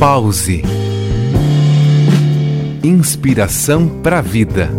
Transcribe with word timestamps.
Pause. 0.00 0.62
Inspiração 2.82 4.00
para 4.02 4.20
a 4.20 4.22
vida. 4.22 4.70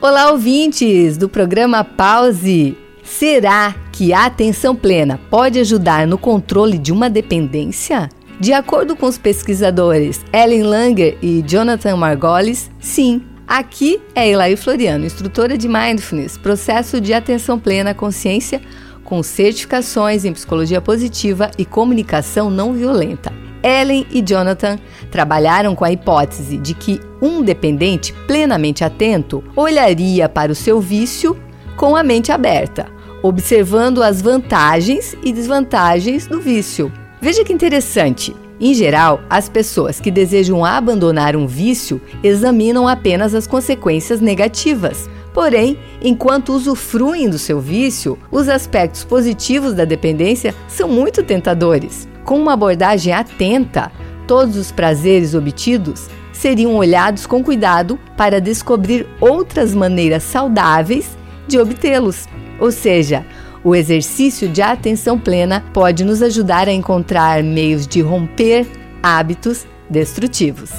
Olá, 0.00 0.30
ouvintes 0.30 1.16
do 1.16 1.28
programa 1.28 1.82
Pause. 1.82 2.78
Será 3.02 3.74
que 3.90 4.12
a 4.12 4.26
atenção 4.26 4.76
plena 4.76 5.18
pode 5.28 5.58
ajudar 5.58 6.06
no 6.06 6.16
controle 6.16 6.78
de 6.78 6.92
uma 6.92 7.10
dependência? 7.10 8.08
De 8.38 8.52
acordo 8.52 8.94
com 8.94 9.06
os 9.06 9.18
pesquisadores 9.18 10.24
Ellen 10.32 10.62
Langer 10.62 11.18
e 11.20 11.42
Jonathan 11.44 11.96
Margolis, 11.96 12.70
sim. 12.78 13.33
Aqui 13.46 14.00
é 14.14 14.28
Elaí 14.28 14.56
Floriano, 14.56 15.04
instrutora 15.04 15.58
de 15.58 15.68
Mindfulness, 15.68 16.38
processo 16.38 17.00
de 17.00 17.12
atenção 17.12 17.58
plena 17.58 17.90
à 17.90 17.94
consciência, 17.94 18.60
com 19.04 19.22
certificações 19.22 20.24
em 20.24 20.32
psicologia 20.32 20.80
positiva 20.80 21.50
e 21.58 21.64
comunicação 21.64 22.48
não 22.48 22.72
violenta. 22.72 23.32
Ellen 23.62 24.06
e 24.10 24.22
Jonathan 24.22 24.78
trabalharam 25.10 25.74
com 25.74 25.84
a 25.84 25.92
hipótese 25.92 26.56
de 26.56 26.74
que 26.74 27.00
um 27.20 27.42
dependente 27.42 28.12
plenamente 28.26 28.82
atento 28.82 29.44
olharia 29.54 30.28
para 30.28 30.50
o 30.52 30.54
seu 30.54 30.80
vício 30.80 31.38
com 31.76 31.94
a 31.94 32.02
mente 32.02 32.32
aberta, 32.32 32.86
observando 33.22 34.02
as 34.02 34.22
vantagens 34.22 35.14
e 35.22 35.32
desvantagens 35.32 36.26
do 36.26 36.40
vício. 36.40 36.92
Veja 37.20 37.44
que 37.44 37.52
interessante. 37.52 38.34
Em 38.64 38.72
geral, 38.72 39.20
as 39.28 39.46
pessoas 39.46 40.00
que 40.00 40.10
desejam 40.10 40.64
abandonar 40.64 41.36
um 41.36 41.46
vício 41.46 42.00
examinam 42.22 42.88
apenas 42.88 43.34
as 43.34 43.46
consequências 43.46 44.22
negativas. 44.22 45.06
Porém, 45.34 45.78
enquanto 46.00 46.54
usufruem 46.54 47.28
do 47.28 47.38
seu 47.38 47.60
vício, 47.60 48.18
os 48.30 48.48
aspectos 48.48 49.04
positivos 49.04 49.74
da 49.74 49.84
dependência 49.84 50.54
são 50.66 50.88
muito 50.88 51.22
tentadores. 51.22 52.08
Com 52.24 52.38
uma 52.38 52.54
abordagem 52.54 53.12
atenta, 53.12 53.92
todos 54.26 54.56
os 54.56 54.72
prazeres 54.72 55.34
obtidos 55.34 56.08
seriam 56.32 56.74
olhados 56.74 57.26
com 57.26 57.44
cuidado 57.44 58.00
para 58.16 58.40
descobrir 58.40 59.06
outras 59.20 59.74
maneiras 59.74 60.22
saudáveis 60.22 61.18
de 61.46 61.58
obtê-los. 61.58 62.26
Ou 62.58 62.72
seja, 62.72 63.26
o 63.64 63.74
exercício 63.74 64.46
de 64.48 64.60
atenção 64.60 65.18
plena 65.18 65.64
pode 65.72 66.04
nos 66.04 66.22
ajudar 66.22 66.68
a 66.68 66.72
encontrar 66.72 67.42
meios 67.42 67.86
de 67.86 68.02
romper 68.02 68.66
hábitos 69.02 69.66
destrutivos. 69.88 70.70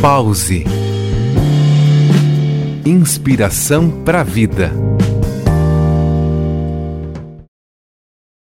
Pause. 0.00 0.64
Inspiração 2.84 4.02
para 4.04 4.22
a 4.22 4.24
vida. 4.24 4.72